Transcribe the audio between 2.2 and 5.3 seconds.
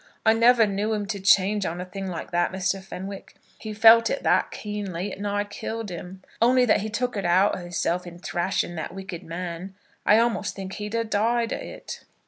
that, Mr. Fenwick. He felt it that keenly, it